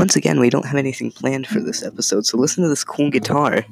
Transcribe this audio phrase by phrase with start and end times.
[0.00, 3.10] Once again, we don't have anything planned for this episode, so listen to this cool
[3.10, 3.66] guitar.